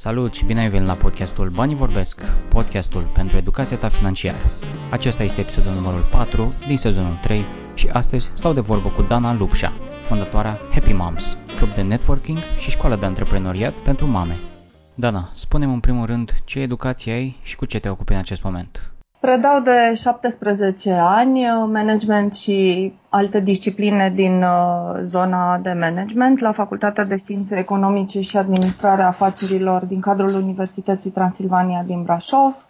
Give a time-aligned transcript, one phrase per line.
[0.00, 4.36] Salut și bine ai venit la podcastul Banii Vorbesc, podcastul pentru educația ta financiară.
[4.90, 9.34] Acesta este episodul numărul 4 din sezonul 3 și astăzi stau de vorbă cu Dana
[9.34, 14.38] Lupșa, fondatoarea Happy Moms, club de networking și școală de antreprenoriat pentru mame.
[14.94, 18.42] Dana, spune-mi în primul rând ce educație ai și cu ce te ocupi în acest
[18.42, 18.89] moment.
[19.20, 26.52] Predau de 17 ani uh, management și alte discipline din uh, zona de management la
[26.52, 32.64] Facultatea de Științe Economice și Administrare a Afacerilor din cadrul Universității Transilvania din Brașov.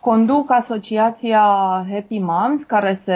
[0.00, 1.40] Conduc asociația
[1.90, 3.14] Happy Moms, care se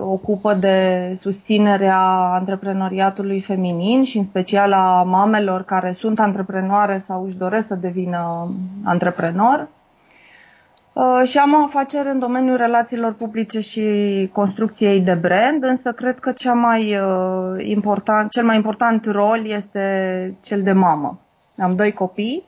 [0.00, 2.00] ocupă de susținerea
[2.32, 8.50] antreprenoriatului feminin și în special a mamelor care sunt antreprenoare sau își doresc să devină
[8.84, 9.68] antreprenor.
[10.98, 13.82] Uh, și am o afacere în domeniul relațiilor publice și
[14.32, 20.36] construcției de brand, însă cred că cea mai, uh, important, cel mai important rol este
[20.42, 21.20] cel de mamă.
[21.58, 22.44] Am doi copii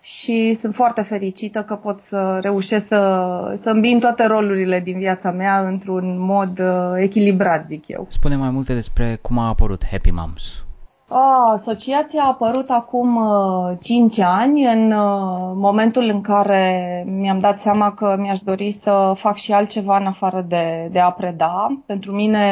[0.00, 5.30] și sunt foarte fericită că pot să reușesc să, să îmbin toate rolurile din viața
[5.30, 8.06] mea într-un mod uh, echilibrat, zic eu.
[8.08, 10.65] Spune mai multe despre cum a apărut Happy Moms.
[11.08, 17.60] A, asociația a apărut acum uh, 5 ani, în uh, momentul în care mi-am dat
[17.60, 21.82] seama că mi-aș dori să fac și altceva în afară de, de a preda.
[21.86, 22.42] Pentru mine,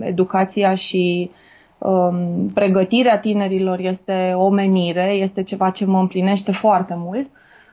[0.00, 1.30] educația și
[1.78, 7.30] um, pregătirea tinerilor este o menire, este ceva ce mă împlinește foarte mult.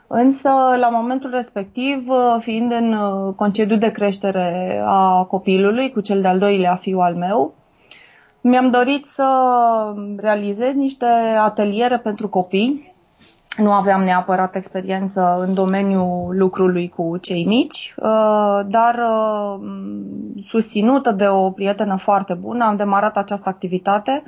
[0.07, 6.21] Însă, la momentul respectiv, uh, fiind în uh, concediu de creștere a copilului cu cel
[6.21, 7.53] de-al doilea fiu al meu,
[8.41, 9.27] mi-am dorit să
[10.17, 11.05] realizez niște
[11.39, 12.93] ateliere pentru copii.
[13.57, 19.59] Nu aveam neapărat experiență în domeniul lucrului cu cei mici, uh, dar uh,
[20.43, 24.23] susținută de o prietenă foarte bună, am demarat această activitate.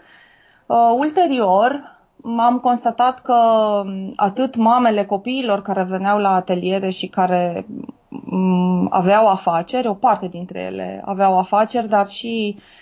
[0.65, 1.99] Uh, ulterior,
[2.37, 3.35] am constatat că
[4.15, 7.65] atât mamele copiilor care veneau la ateliere și care
[8.09, 12.80] mm, aveau afaceri, o parte dintre ele aveau afaceri, dar și uh, Uh,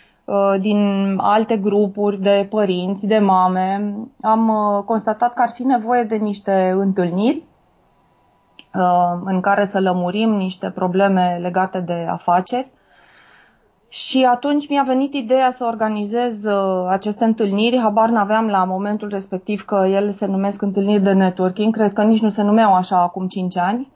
[0.60, 6.16] din alte grupuri de părinți, de mame, am uh, constatat că ar fi nevoie de
[6.16, 7.44] niște întâlniri
[8.76, 12.72] uh, în care să lămurim niște probleme legate de afaceri.
[13.90, 16.46] Și atunci mi-a venit ideea să organizez
[16.88, 17.80] aceste întâlniri.
[17.80, 21.76] Habar n-aveam la momentul respectiv că ele se numesc întâlniri de networking.
[21.76, 23.92] Cred că nici nu se numeau așa acum 5 ani.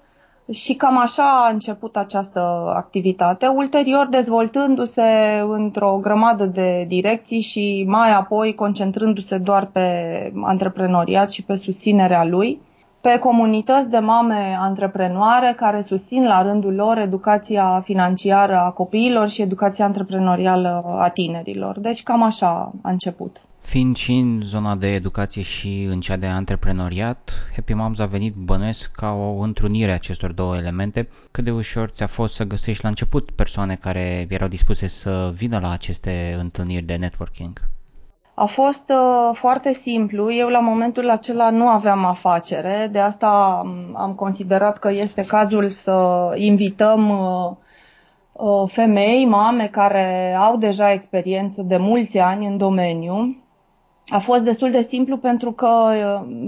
[0.51, 5.01] Și cam așa a început această activitate, ulterior dezvoltându-se
[5.47, 12.61] într-o grămadă de direcții și mai apoi concentrându-se doar pe antreprenoriat și pe susținerea lui,
[13.03, 19.41] pe comunități de mame antreprenoare care susțin la rândul lor educația financiară a copiilor și
[19.41, 21.79] educația antreprenorială a tinerilor.
[21.79, 23.41] Deci cam așa a început.
[23.59, 28.35] Fiind și în zona de educație și în cea de antreprenoriat, Happy Moms a venit
[28.35, 31.09] bănuiesc ca o întrunire a acestor două elemente.
[31.31, 35.59] Cât de ușor ți-a fost să găsești la început persoane care erau dispuse să vină
[35.59, 37.61] la aceste întâlniri de networking?
[38.35, 40.33] A fost uh, foarte simplu.
[40.33, 43.61] Eu la momentul acela nu aveam afacere, de asta
[43.93, 47.51] am considerat că este cazul să invităm uh,
[48.31, 53.37] uh, femei, mame care au deja experiență de mulți ani în domeniu
[54.07, 55.69] a fost destul de simplu pentru că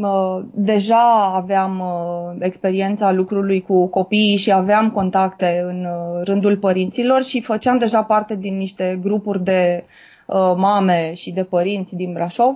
[0.01, 7.23] uh, deja aveam uh, experiența lucrului cu copiii și aveam contacte în uh, rândul părinților
[7.23, 9.89] și făceam deja parte din niște grupuri de uh,
[10.57, 12.55] mame și de părinți din Brașov,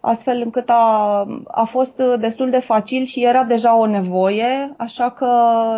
[0.00, 5.28] astfel încât a, a fost destul de facil și era deja o nevoie, așa că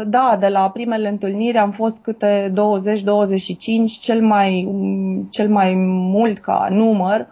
[0.07, 2.55] da, de la primele întâlniri am fost câte 20-25,
[4.01, 4.69] cel mai,
[5.31, 7.27] cel mai mult ca număr,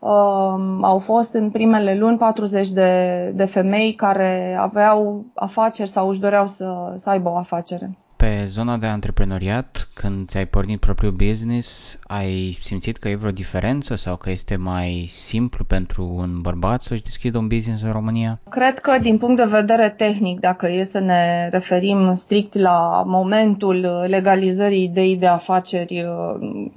[0.00, 6.20] Uh, au fost în primele luni 40 de, de femei care aveau afaceri sau își
[6.20, 7.90] doreau să, să aibă o afacere.
[8.24, 13.94] Pe zona de antreprenoriat, când ți-ai pornit propriul business, ai simțit că e vreo diferență
[13.94, 18.38] sau că este mai simplu pentru un bărbat să-și deschidă un business în România?
[18.50, 24.04] Cred că din punct de vedere tehnic, dacă e să ne referim strict la momentul
[24.06, 26.04] legalizării ideii de afaceri,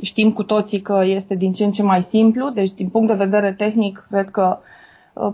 [0.02, 3.24] știm cu toții că este din ce în ce mai simplu, deci din punct de
[3.24, 4.81] vedere tehnic, cred că Uh,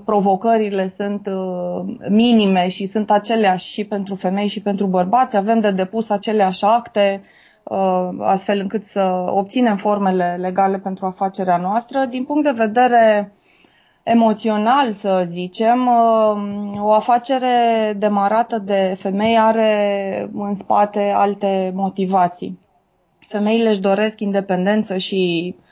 [0.05, 5.37] provocările sunt uh, minime și sunt aceleași și pentru femei și pentru bărbați.
[5.37, 7.23] Avem de depus aceleași acte,
[7.63, 12.05] uh, astfel încât să obținem formele legale pentru afacerea noastră.
[12.09, 13.31] Din punct de vedere
[14.03, 15.87] emoțional, să zicem,
[16.81, 17.47] o afacere
[17.97, 22.59] demarată de femei are în spate alte motivații.
[23.27, 25.65] Femeile își doresc independență și uh,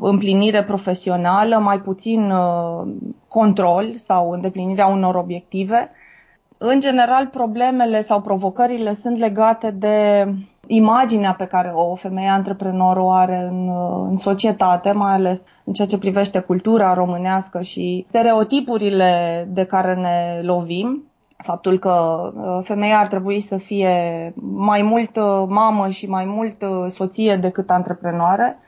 [0.00, 2.86] împlinire profesională, mai puțin uh,
[3.28, 5.90] control sau îndeplinirea unor obiective.
[6.58, 10.26] În general, problemele sau provocările sunt legate de
[10.66, 13.70] imaginea pe care o femeie antreprenor o are în,
[14.08, 20.40] în societate, mai ales în ceea ce privește cultura românească și stereotipurile de care ne
[20.42, 21.02] lovim.
[21.36, 21.92] Faptul că
[22.34, 27.36] uh, femeia ar trebui să fie mai mult uh, mamă și mai mult uh, soție
[27.36, 28.58] decât antreprenoare.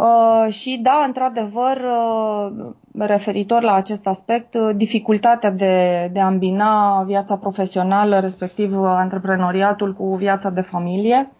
[0.00, 7.02] Uh, și da, într-adevăr, uh, referitor la acest aspect, uh, dificultatea de, de a îmbina
[7.06, 11.32] viața profesională, respectiv antreprenoriatul cu viața de familie.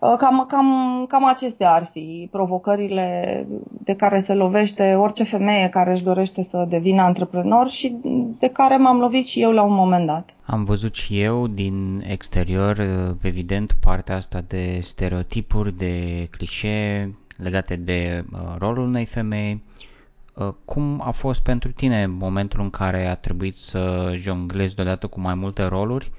[0.00, 3.46] Cam, cam, cam acestea ar fi provocările
[3.84, 7.96] de care se lovește orice femeie care își dorește să devină antreprenor și
[8.38, 10.34] de care m-am lovit și eu la un moment dat.
[10.44, 12.76] Am văzut și eu din exterior,
[13.22, 19.62] evident, partea asta de stereotipuri, de clișee, legate de uh, rolul unei femei.
[20.34, 25.20] Uh, cum a fost pentru tine momentul în care a trebuit să jonglezi deodată cu
[25.20, 26.10] mai multe roluri?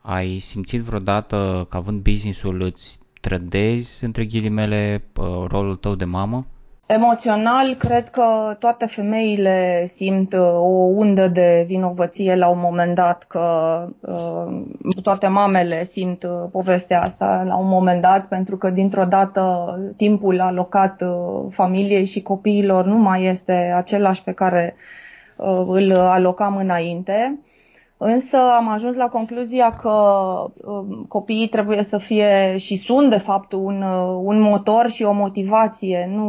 [0.00, 6.46] Ai simțit vreodată că având businessul îți trădezi, între ghilimele, uh, rolul tău de mamă?
[6.86, 13.24] Emoțional, cred că toate femeile simt uh, o undă de vinovăție la un moment dat,
[13.28, 13.42] că
[14.00, 14.62] uh,
[15.02, 20.40] toate mamele simt uh, povestea asta la un moment dat, pentru că dintr-o dată timpul
[20.40, 21.02] alocat
[21.50, 24.74] familiei și copiilor nu mai este același pe care
[25.66, 27.38] îl alocam înainte.
[27.96, 29.90] Însă am ajuns la concluzia că
[30.64, 35.12] um, copiii trebuie să fie și sunt de fapt un, uh, un motor și o
[35.12, 36.26] motivație, nu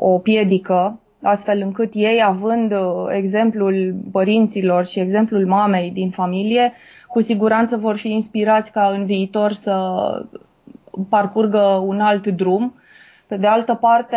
[0.00, 6.72] o, o piedică, astfel încât ei, având uh, exemplul părinților și exemplul mamei din familie,
[7.08, 9.92] cu siguranță vor fi inspirați ca în viitor să
[11.08, 12.74] parcurgă un alt drum.
[13.26, 14.16] Pe de altă parte,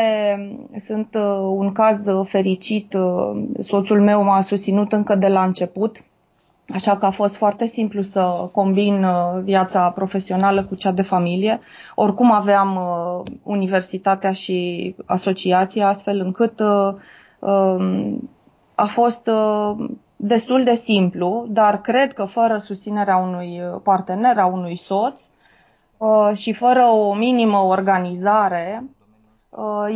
[0.77, 2.97] sunt uh, un caz fericit.
[3.59, 6.03] Soțul meu m-a susținut încă de la început
[6.73, 11.59] Așa că a fost foarte simplu să combin uh, viața profesională cu cea de familie.
[11.95, 16.93] Oricum aveam uh, universitatea și asociația, astfel încât uh,
[17.39, 18.29] um,
[18.75, 19.29] a fost
[20.15, 25.23] destul de simplu, dar cred că fără susținerea unui partener, a unui soț
[26.33, 29.00] și fără o minimă organizare, Uh,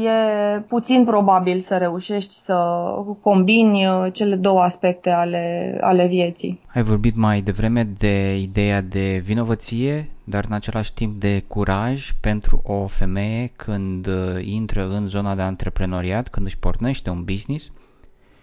[0.04, 2.86] e puțin probabil să reușești să
[3.22, 6.60] combini uh, cele două aspecte ale, ale vieții.
[6.74, 12.62] Ai vorbit mai devreme de ideea de vinovăție, dar în același timp de curaj pentru
[12.64, 17.72] o femeie când uh, intră în zona de antreprenoriat, când își pornește un business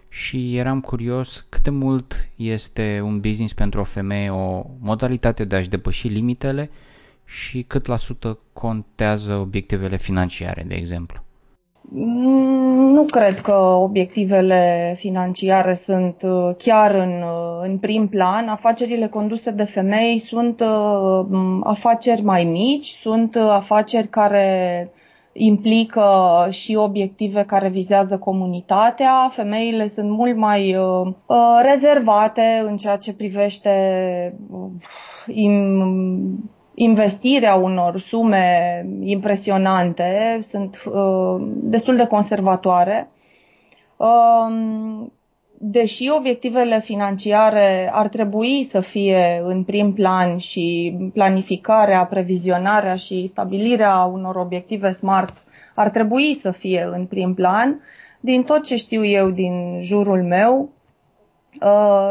[0.08, 5.56] și eram curios cât de mult este un business pentru o femeie o modalitate de
[5.56, 6.70] a-și depăși limitele
[7.32, 11.20] și cât la sută contează obiectivele financiare, de exemplu?
[11.88, 18.49] Mm, nu cred că obiectivele financiare sunt uh, chiar în, uh, în prim plan.
[18.49, 21.26] Afacerile conduse de femei sunt uh,
[21.62, 24.90] afaceri mai mici, sunt afaceri care
[25.32, 29.29] implică și obiective care vizează comunitatea.
[29.32, 31.12] Femeile sunt mult mai uh,
[31.62, 33.70] rezervate în ceea ce privește
[34.50, 34.70] uh,
[36.74, 43.10] investirea unor sume impresionante, sunt uh, destul de conservatoare.
[43.96, 45.06] Uh,
[45.64, 54.05] deși obiectivele financiare ar trebui să fie în prim plan și planificarea, previzionarea și stabilirea
[54.05, 55.43] unor obiective SMART
[55.74, 57.81] ar trebui să fie în prim plan,
[58.20, 60.81] din tot ce știu eu din jurul meu, Uh,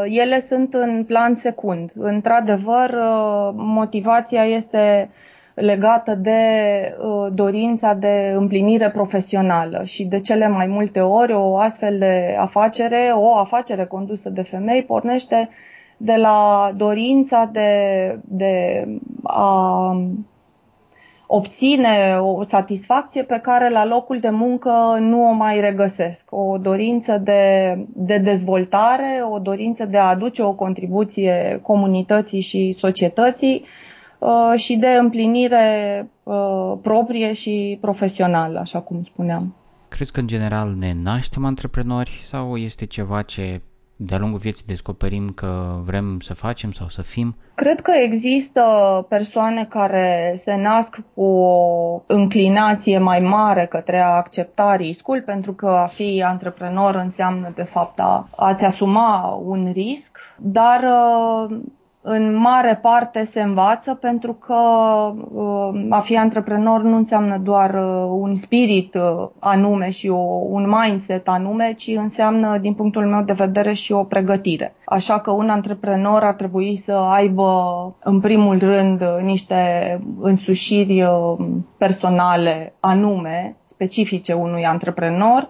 [0.05, 1.91] ele sunt în plan secund.
[1.95, 5.09] Într-adevăr, uh, motivația este
[5.53, 6.39] legată de
[6.99, 13.11] uh, dorința de împlinire profesională și de cele mai multe ori o astfel de afacere,
[13.13, 15.49] o afacere condusă de femei, pornește
[15.97, 17.69] de la dorința de,
[18.23, 18.83] de
[19.23, 19.95] a
[21.33, 26.25] obține o satisfacție pe care la locul de muncă nu o mai regăsesc.
[26.29, 33.65] O dorință de, de dezvoltare, o dorință de a aduce o contribuție comunității și societății
[34.19, 35.65] uh, și de împlinire
[36.23, 39.55] uh, proprie și profesională, așa cum spuneam.
[39.89, 43.61] Crezi că în general ne naștem antreprenori sau este ceva ce
[44.03, 47.35] de-a lungul vieții descoperim că vrem să facem sau să fim?
[47.55, 48.61] Cred că există
[49.09, 55.67] persoane care se nasc cu o înclinație mai mare către a accepta riscul, pentru că
[55.67, 61.57] a fi antreprenor înseamnă de fapt a, a-ți asuma un risc, dar uh,
[62.03, 64.55] în mare parte se învață pentru că
[65.33, 70.75] uh, a fi antreprenor nu înseamnă doar uh, un spirit uh, anume și o, un
[70.81, 74.73] mindset anume, ci înseamnă, din punctul meu de vedere, și o pregătire.
[74.85, 77.51] Așa că un antreprenor ar trebui să aibă,
[78.03, 79.57] în primul rând, niște
[80.21, 81.03] însușiri
[81.77, 85.49] personale anume, specifice unui antreprenor,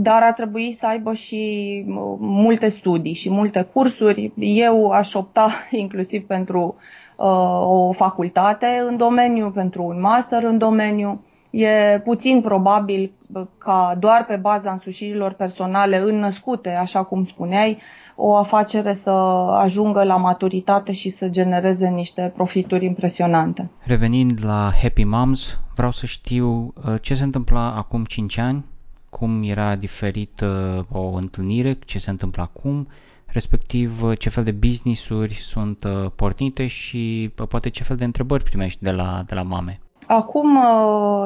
[0.00, 1.82] dar ar trebui să aibă și
[2.18, 4.32] multe studii și multe cursuri.
[4.36, 6.76] Eu aș opta inclusiv pentru
[7.16, 7.26] uh,
[7.66, 11.24] o facultate în domeniu, pentru un master în domeniu.
[11.50, 13.12] E puțin probabil
[13.58, 17.78] ca doar pe baza însușirilor personale înnăscute, așa cum spuneai,
[18.16, 19.10] o afacere să
[19.50, 23.70] ajungă la maturitate și să genereze niște profituri impresionante.
[23.84, 28.64] Revenind la Happy Moms, vreau să știu uh, ce se întâmpla acum 5 ani
[29.10, 32.88] cum era diferit uh, o întâlnire, ce se întâmplă acum,
[33.26, 38.42] respectiv uh, ce fel de business-uri sunt uh, pornite și poate ce fel de întrebări
[38.42, 39.80] primești de la, de la mame.
[40.06, 40.58] Acum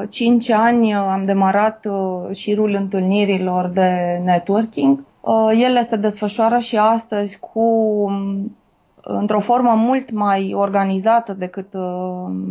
[0.08, 1.86] 5 ani am demarat
[2.32, 5.04] șirul întâlnirilor de networking.
[5.50, 8.56] Ele se desfășoară și astăzi cu um,
[9.02, 11.66] într-o formă mult mai organizată decât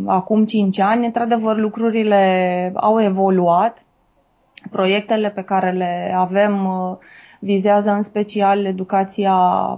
[0.06, 1.06] acum 5 ani.
[1.06, 3.84] Într-adevăr, lucrurile au evoluat
[4.70, 6.96] Proiectele pe care le avem uh,
[7.38, 9.34] vizează în special educația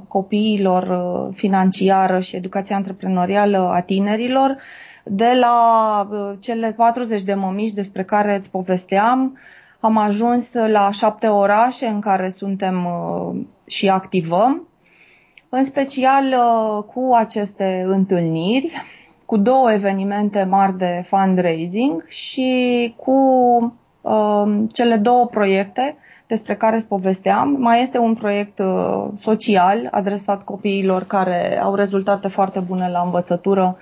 [0.09, 4.57] copiilor uh, financiară și educația antreprenorială a tinerilor.
[5.05, 9.39] De la uh, cele 40 de mămiși despre care îți povesteam,
[9.81, 12.89] am ajuns la șapte orașe în care suntem
[13.67, 14.69] și activăm,
[15.49, 16.25] în special
[16.83, 18.73] cu aceste întâlniri,
[19.27, 23.13] cu două evenimente mari de fundraising și cu
[23.65, 23.84] Um,
[24.73, 25.97] cele două proiecte
[26.27, 27.57] despre care îți povesteam.
[27.59, 33.77] Mai este un proiect uh, social adresat copiilor care au rezultate foarte bune la învățătură,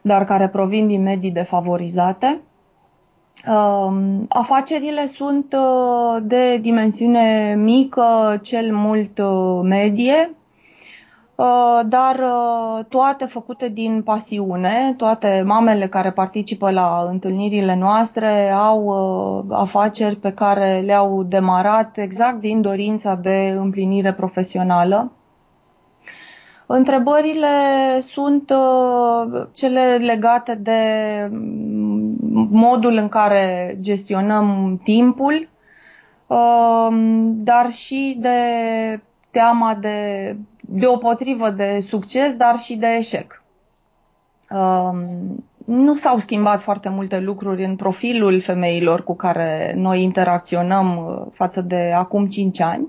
[0.00, 2.40] dar care provin din medii defavorizate.
[3.46, 10.41] Um, afacerile sunt uh, de dimensiune mică, cel mult uh, medie, Uh,
[11.86, 19.56] dar uh, toate făcute din pasiune, toate mamele care participă la întâlnirile noastre au uh,
[19.58, 25.12] afaceri pe care le-au demarat exact din dorința de împlinire profesională.
[26.66, 27.46] Întrebările
[28.00, 28.52] sunt
[29.52, 30.80] cele legate de
[32.50, 35.48] modul în care gestionăm timpul,
[37.44, 38.30] dar și de
[39.30, 40.36] teama de
[40.74, 43.42] deopotrivă de succes, dar și de eșec.
[44.50, 51.26] Um, nu s-au schimbat foarte multe lucruri în profilul femeilor cu care noi interacționăm uh,
[51.32, 52.86] față de acum 5 ani.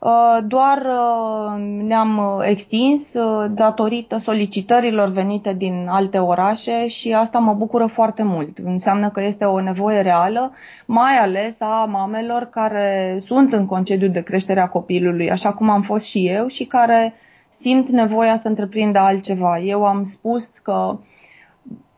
[0.00, 3.02] Uh, doar uh, ne-am extins
[3.50, 8.58] datorită solicitărilor venite din alte orașe și asta mă bucură foarte mult.
[8.58, 10.52] Înseamnă că este o nevoie reală,
[10.86, 15.82] mai ales a mamelor care sunt în concediu de creștere a copilului, așa cum am
[15.82, 17.14] fost și eu și care
[17.50, 19.58] simt nevoia să întreprindă altceva.
[19.58, 20.98] Eu am spus că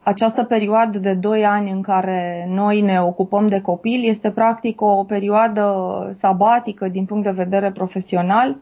[0.03, 5.05] această perioadă de 2 ani în care noi ne ocupăm de copil este practic o
[5.05, 5.75] perioadă
[6.13, 8.57] sabatică din punct de vedere profesional,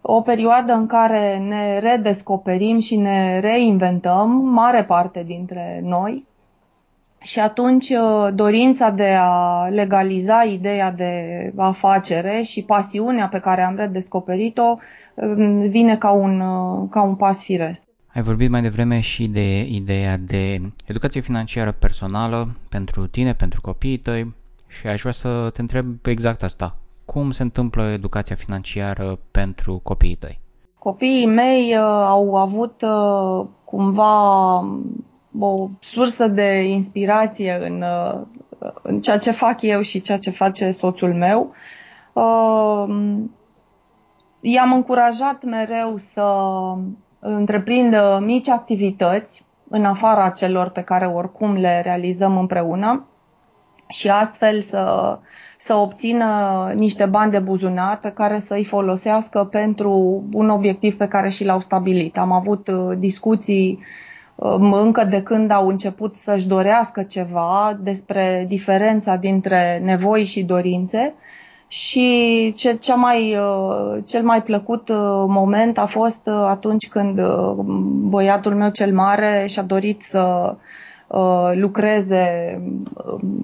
[0.00, 6.28] o perioadă în care ne redescoperim și ne reinventăm, mare parte dintre noi,
[7.22, 13.76] și atunci uh, dorința de a legaliza ideea de afacere și pasiunea pe care am
[13.76, 14.76] redescoperit-o
[15.14, 17.89] um, vine ca un, uh, ca un pas firesc.
[18.14, 23.98] Ai vorbit mai devreme și de ideea de educație financiară personală pentru tine, pentru copiii
[23.98, 24.34] tăi
[24.66, 26.76] și aș vrea să te întreb exact asta.
[27.04, 30.40] Cum se întâmplă educația financiară pentru copiii tăi?
[30.78, 34.56] Copiii mei uh, au avut uh, cumva
[35.38, 38.20] o sursă de inspirație în, uh,
[38.82, 41.54] în ceea ce fac eu și ceea ce face soțul meu.
[42.12, 43.24] Uh,
[44.40, 46.22] i-am încurajat mereu să
[47.20, 53.04] întreprindă mici activități în afara celor pe care oricum le realizăm împreună
[53.88, 55.18] și astfel să,
[55.58, 61.08] să obțină niște bani de buzunar pe care să îi folosească pentru un obiectiv pe
[61.08, 62.18] care și l-au stabilit.
[62.18, 63.78] Am avut uh, discuții
[64.34, 71.14] um, încă de când au început să-și dorească ceva despre diferența dintre nevoi și dorințe
[71.70, 77.20] și ce, cea mai, uh, cel mai plăcut uh, moment a fost uh, atunci când
[78.08, 80.54] băiatul meu cel mare și-a dorit să
[81.52, 82.60] lucreze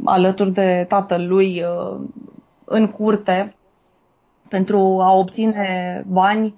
[0.04, 1.64] alături de tatăl lui
[2.64, 3.54] în curte
[4.48, 6.54] pentru a obține bani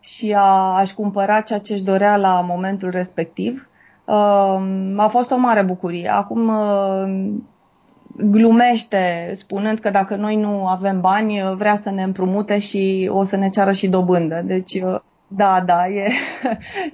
[0.00, 3.68] și a, a-și cumpăra ceea ce își dorea la momentul respectiv.
[4.04, 6.08] Uh, a fost o mare bucurie.
[6.08, 7.34] Acum uh,
[8.16, 13.36] glumește spunând că dacă noi nu avem bani, vrea să ne împrumute și o să
[13.36, 14.42] ne ceară și dobândă.
[14.44, 14.78] Deci,
[15.26, 16.12] da, da, e,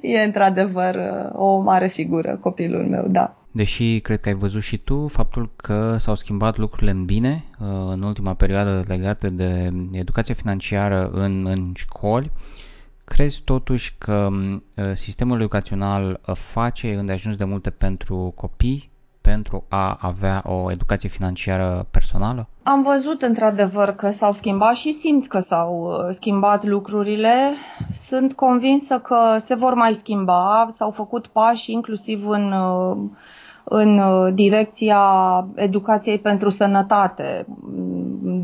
[0.16, 0.96] e într-adevăr
[1.32, 3.34] o mare figură copilul meu, da.
[3.52, 7.44] Deși cred că ai văzut și tu faptul că s-au schimbat lucrurile în bine
[7.90, 12.30] în ultima perioadă legată de educația financiară în, în școli,
[13.04, 14.28] crezi totuși că
[14.92, 18.89] sistemul educațional face îndeajuns de multe pentru copii
[19.30, 22.49] pentru a avea o educație financiară personală?
[22.62, 27.32] Am văzut într-adevăr că s-au schimbat și simt că s-au uh, schimbat lucrurile.
[27.94, 30.70] Sunt convinsă că se vor mai schimba.
[30.72, 32.96] S-au făcut pași inclusiv în, uh,
[33.64, 35.00] în uh, direcția
[35.54, 37.46] educației pentru sănătate.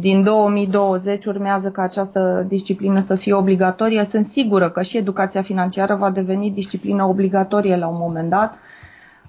[0.00, 4.04] Din 2020 urmează ca această disciplină să fie obligatorie.
[4.04, 8.58] Sunt sigură că și educația financiară va deveni disciplină obligatorie la un moment dat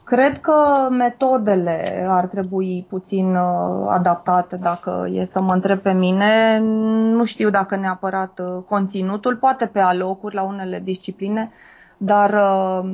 [0.07, 6.59] Cred că metodele ar trebui puțin uh, adaptate dacă e să mă întreb pe mine.
[6.99, 11.51] Nu știu dacă neapărat uh, conținutul, poate pe alocuri la unele discipline,
[11.97, 12.89] dar uh,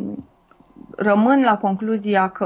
[0.95, 2.45] rămân la concluzia că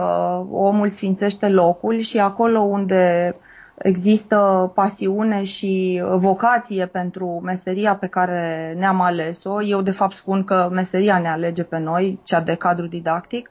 [0.51, 3.31] omul sfințește locul și acolo unde
[3.77, 10.69] există pasiune și vocație pentru meseria pe care ne-am ales-o, eu de fapt spun că
[10.71, 13.49] meseria ne alege pe noi, cea de cadru didactic,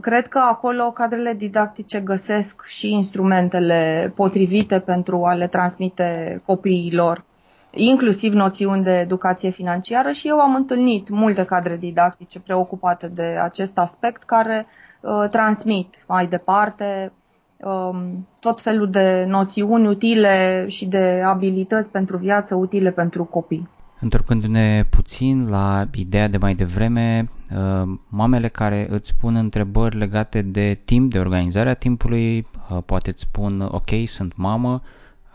[0.00, 7.24] Cred că acolo cadrele didactice găsesc și instrumentele potrivite pentru a le transmite copiilor,
[7.70, 13.78] inclusiv noțiuni de educație financiară și eu am întâlnit multe cadre didactice preocupate de acest
[13.78, 14.66] aspect care
[15.00, 17.12] uh, transmit mai departe
[17.56, 23.68] um, tot felul de noțiuni utile și de abilități pentru viață utile pentru copii.
[24.00, 30.80] Întorcându-ne puțin la ideea de mai devreme, uh, mamele care îți pun întrebări legate de
[30.84, 34.82] timp, de organizarea timpului, uh, poate îți spun, ok, sunt mamă,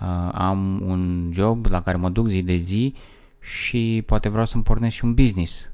[0.01, 2.95] uh, am un job la care mă duc zi de zi
[3.39, 5.69] și poate vreau să-mi pornesc și un business.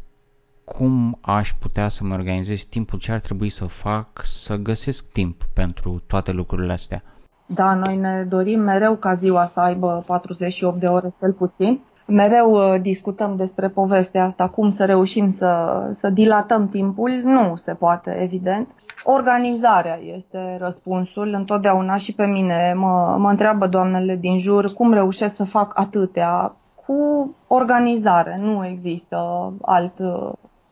[0.63, 2.99] Cum aș putea să-mi organizez timpul?
[2.99, 7.03] Ce ar trebui să fac să găsesc timp pentru toate lucrurile astea?
[7.45, 12.51] Da, noi ne dorim mereu ca ziua să aibă 48 de ore cel puțin mereu
[12.51, 17.11] uh, discutăm despre povestea asta, cum să reușim să, să dilatăm timpul.
[17.23, 18.67] Nu se poate, evident.
[19.03, 21.33] Organizarea este răspunsul.
[21.33, 26.53] Întotdeauna și pe mine mă, mă întreabă doamnele din jur cum reușesc să fac atâtea.
[26.85, 29.17] Cu organizare nu există
[29.61, 29.93] alt,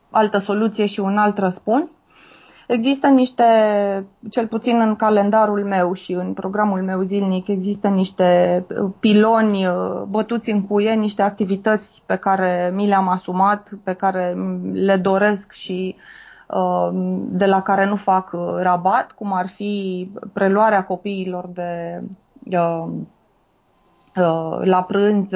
[0.09, 1.97] altă soluție și un alt răspuns.
[2.67, 3.43] Există niște,
[4.29, 10.01] cel puțin în calendarul meu și în programul meu zilnic, există niște uh, piloni uh,
[10.07, 14.37] bătuți în cuie, niște activități pe care mi le-am asumat, pe care
[14.73, 15.95] le doresc și
[16.47, 16.89] uh,
[17.29, 22.03] de la care nu fac rabat, cum ar fi preluarea copiilor de
[24.63, 25.27] la prânz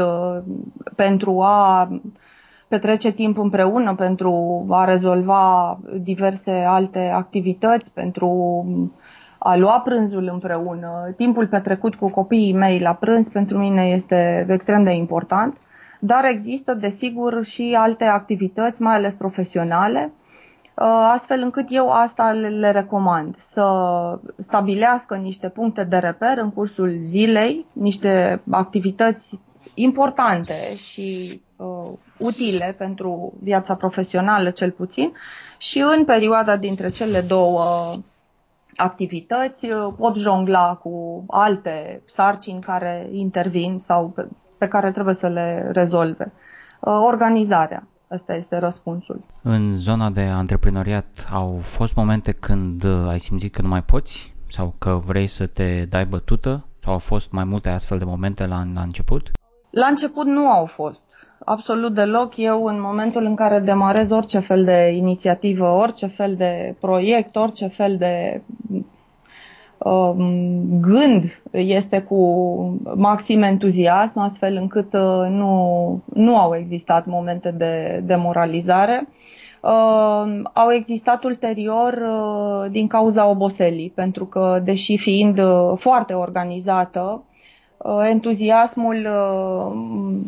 [0.95, 1.89] pentru a
[2.71, 8.29] petrece timp împreună pentru a rezolva diverse alte activități, pentru
[9.37, 11.13] a lua prânzul împreună.
[11.17, 15.57] Timpul petrecut cu copiii mei la prânz pentru mine este extrem de important,
[15.99, 20.13] dar există desigur și alte activități, mai ales profesionale,
[20.77, 23.65] ă, astfel încât eu asta le recomand, să
[24.37, 29.39] stabilească niște puncte de reper în cursul zilei, niște activități
[29.73, 31.70] importante și uh,
[32.19, 35.13] utile pentru viața profesională cel puțin
[35.57, 37.95] și în perioada dintre cele două
[38.75, 44.27] activități uh, pot jongla cu alte sarcini care intervin sau pe,
[44.57, 46.31] pe care trebuie să le rezolve.
[46.79, 47.87] Uh, organizarea.
[48.11, 49.23] Ăsta este răspunsul.
[49.41, 54.75] În zona de antreprenoriat au fost momente când ai simțit că nu mai poți sau
[54.77, 56.65] că vrei să te dai bătută?
[56.83, 59.31] Sau au fost mai multe astfel de momente la, la început?
[59.69, 61.03] La început nu au fost.
[61.45, 62.37] Absolut deloc.
[62.37, 67.67] Eu, în momentul în care demarez orice fel de inițiativă, orice fel de proiect, orice
[67.67, 68.41] fel de
[69.77, 72.17] um, gând este cu
[72.95, 79.07] maxim entuziasm, astfel încât uh, nu, nu au existat momente de demoralizare.
[79.61, 87.23] Uh, au existat ulterior uh, din cauza oboselii, pentru că, deși fiind uh, foarte organizată,
[87.83, 90.19] Uh, entuziasmul uh,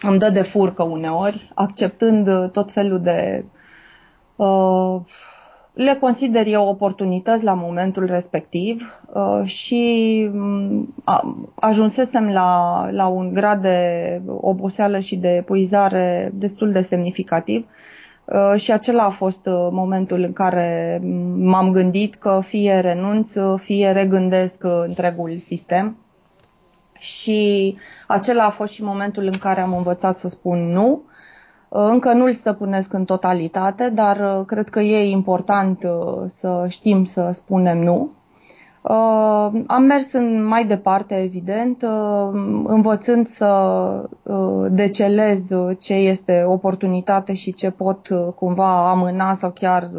[0.00, 3.44] îmi dă de furcă uneori, acceptând uh, tot felul de
[5.74, 10.94] le consider eu oportunități la momentul respectiv uh, și mm,
[11.54, 17.66] ajunsesem la, la un grad de oboseală și de epuizare destul de semnificativ
[18.24, 21.00] uh, și acela a fost uh, momentul în care
[21.36, 25.96] m-am gândit că fie renunț, fie regândesc întregul sistem
[27.04, 31.02] și acela a fost și momentul în care am învățat să spun nu
[31.76, 37.30] încă nu-l stăpânesc în totalitate, dar uh, cred că e important uh, să știm să
[37.32, 38.10] spunem nu.
[38.82, 41.82] Uh, am mers în mai departe, evident,
[42.64, 44.08] învățând să
[44.70, 45.42] decelez
[45.78, 49.90] ce este oportunitate și ce pot cumva amâna sau chiar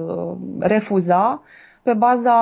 [0.60, 1.42] refuza
[1.86, 2.34] pe baza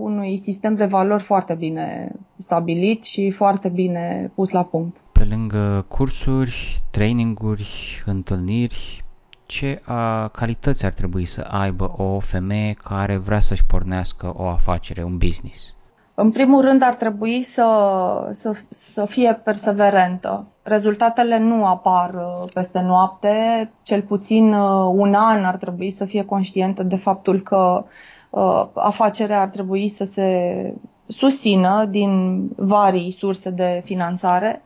[0.00, 4.96] unui sistem de valori foarte bine stabilit și foarte bine pus la punct.
[5.12, 9.04] Pe lângă cursuri, traininguri, întâlniri,
[9.46, 15.02] ce a, calități ar trebui să aibă o femeie care vrea să-și pornească o afacere,
[15.02, 15.74] un business?
[16.14, 17.66] În primul rând ar trebui să,
[18.32, 20.46] să, să fie perseverentă.
[20.62, 26.24] Rezultatele nu apar uh, peste noapte, cel puțin uh, un an ar trebui să fie
[26.24, 27.90] conștientă de faptul că uh,
[28.74, 30.74] afacerea ar trebui să se
[31.06, 34.62] susțină din varii surse de finanțare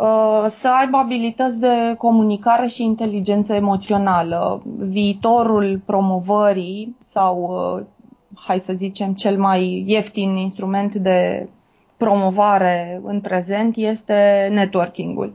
[0.00, 4.62] Uh, să aibă abilități de comunicare și inteligență emoțională.
[4.78, 7.36] Viitorul promovării sau,
[7.76, 7.86] uh,
[8.34, 11.48] hai să zicem, cel mai ieftin instrument de
[11.96, 15.34] promovare în prezent este networking-ul.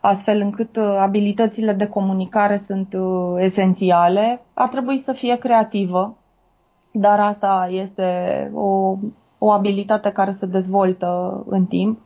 [0.00, 2.96] Astfel încât uh, abilitățile de comunicare sunt
[3.38, 4.40] esențiale.
[4.54, 6.16] Ar trebui să fie creativă,
[6.92, 8.96] dar asta este o,
[9.38, 11.98] o abilitate care se dezvoltă în timp.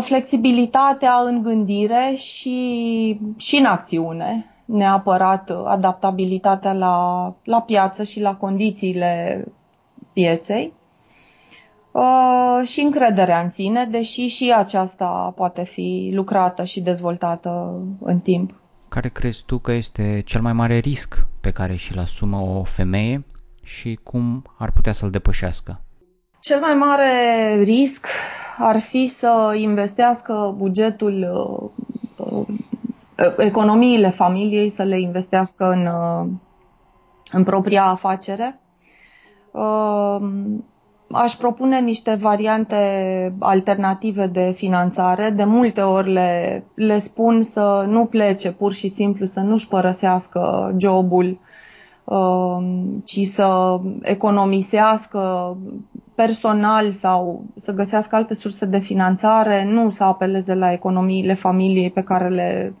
[0.00, 9.44] Flexibilitatea în gândire și, și în acțiune, neapărat adaptabilitatea la, la piață și la condițiile
[10.12, 10.72] pieței.
[11.92, 18.60] Uh, și încrederea în sine, deși și aceasta poate fi lucrată și dezvoltată în timp.
[18.88, 23.24] Care crezi tu că este cel mai mare risc pe care și-l asumă o femeie
[23.66, 25.80] și cum ar putea să-l depășească?
[26.40, 27.10] Cel mai mare
[27.62, 28.06] risc
[28.58, 31.26] ar fi să investească bugetul,
[32.16, 32.46] uh,
[33.38, 36.26] economiile familiei, să le investească în, uh,
[37.32, 38.60] în propria afacere.
[39.50, 40.28] Uh,
[41.10, 45.30] aș propune niște variante alternative de finanțare.
[45.30, 50.74] De multe ori le, le spun să nu plece pur și simplu, să nu-și părăsească
[50.78, 51.38] jobul Um,
[53.04, 55.56] ci să economisească
[56.14, 62.02] personal sau să găsească alte surse de finanțare, nu să apeleze la economiile familiei pe
[62.02, 62.74] care le,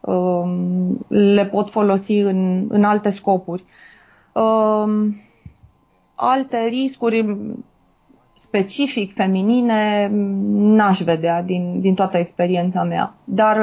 [0.00, 3.64] um, le pot folosi în, în alte scopuri.
[4.34, 5.16] Um,
[6.14, 7.36] alte riscuri
[8.34, 10.10] specific feminine
[10.52, 13.14] n-aș vedea din, din toată experiența mea.
[13.24, 13.56] Dar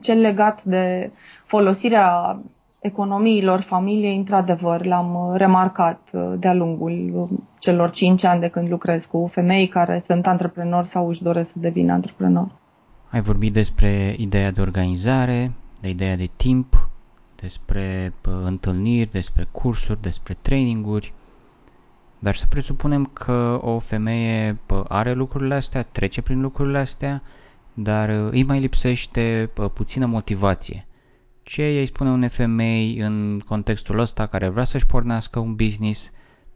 [0.00, 1.10] cel legat de
[1.46, 2.40] folosirea
[2.80, 8.68] economiilor familiei, într-adevăr, l-am uh, remarcat uh, de-a lungul uh, celor 5 ani de când
[8.68, 12.50] lucrez cu femei care sunt antreprenori sau își doresc să devină antreprenori.
[13.10, 16.88] Ai vorbit despre ideea de organizare, de ideea de timp,
[17.36, 18.12] despre
[18.44, 21.12] întâlniri, despre cursuri, despre traininguri,
[22.18, 27.22] dar să presupunem că o femeie are lucrurile astea, trece prin lucrurile astea,
[27.74, 30.84] dar îi mai lipsește puțină motivație
[31.42, 36.10] ce îi spune unei femei în contextul ăsta care vrea să-și pornească un business,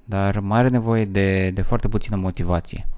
[0.04, 2.88] dar mai are nevoie de, de foarte puțină motivație?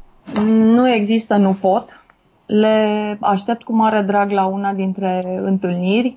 [0.45, 2.05] Nu există, nu pot.
[2.47, 6.17] Le aștept cu mare drag la una dintre întâlniri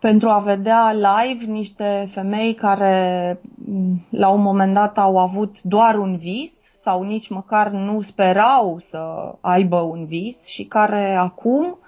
[0.00, 3.40] pentru a vedea live niște femei care
[4.10, 9.34] la un moment dat au avut doar un vis sau nici măcar nu sperau să
[9.40, 11.87] aibă un vis și care acum Uh,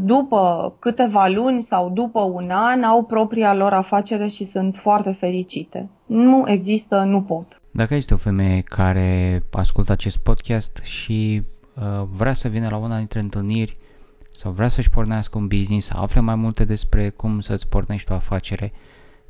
[0.00, 5.90] după câteva luni sau după un an au propria lor afacere și sunt foarte fericite.
[6.06, 7.60] Nu există, nu pot.
[7.70, 11.42] Dacă este o femeie care ascultă acest podcast și
[11.74, 13.76] uh, vrea să vină la una dintre întâlniri
[14.30, 18.14] sau vrea să-și pornească un business, să afle mai multe despre cum să-ți pornești o
[18.14, 18.72] afacere,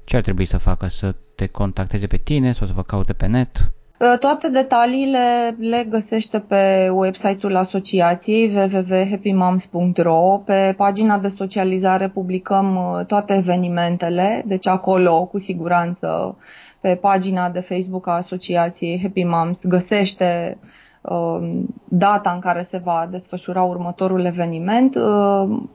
[0.04, 0.86] ce ar trebui să facă?
[0.86, 3.72] Să te contacteze pe tine sau să vă caute pe net?
[3.98, 10.38] Uh, toate detaliile le găsește pe website-ul asociației www.happymoms.ro.
[10.44, 16.36] Pe pagina de socializare publicăm uh, toate evenimentele, deci acolo cu siguranță
[16.80, 20.58] pe pagina de Facebook a asociației Happy Moms găsește
[21.00, 24.96] uh, data în care se va desfășura următorul eveniment.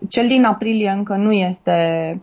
[0.09, 2.21] Cel din aprilie încă nu este uh,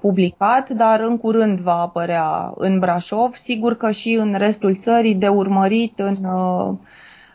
[0.00, 3.34] publicat, dar în curând va apărea în Brașov.
[3.34, 6.72] Sigur că și în restul țării de urmărit în uh,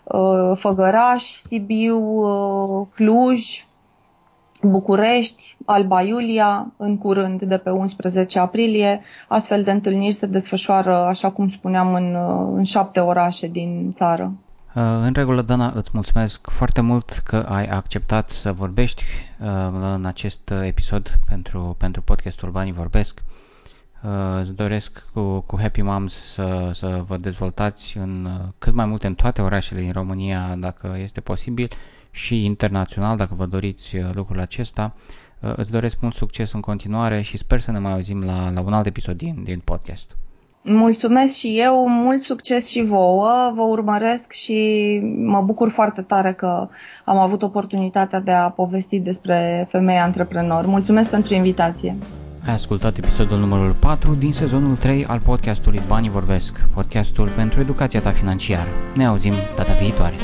[0.04, 3.66] uh, Făgăraș, Sibiu, uh, Cluj,
[4.62, 9.02] București, Alba Iulia, în curând de pe 11 aprilie.
[9.28, 14.32] Astfel de întâlniri se desfășoară, așa cum spuneam, în, uh, în șapte orașe din țară.
[14.76, 19.04] Uh, în regulă, Dana, îți mulțumesc foarte mult că ai acceptat să vorbești
[19.40, 19.48] uh,
[19.94, 23.22] în acest episod pentru, pentru podcastul Banii Vorbesc.
[24.40, 29.16] Îți doresc cu, cu Happy Moms să, să vă dezvoltați în cât mai multe în
[29.16, 31.70] toate orașele din România, dacă este posibil,
[32.12, 34.96] și internațional, dacă vă doriți lucrul acesta.
[35.40, 38.74] Îți doresc mult succes în continuare și sper să ne mai auzim la, la un
[38.74, 40.18] alt episod din, din podcast.
[40.64, 46.68] Mulțumesc și eu, mult succes și vouă, vă urmăresc și mă bucur foarte tare că
[47.06, 50.68] am avut oportunitatea de a povesti despre femei antreprenori.
[50.68, 51.96] Mulțumesc pentru invitație.
[52.48, 58.02] Ai ascultat episodul numărul 4 din sezonul 3 al podcastului Banii Vorbesc, podcastul pentru educația
[58.02, 58.70] ta financiară.
[58.96, 60.16] Ne auzim data viitoare.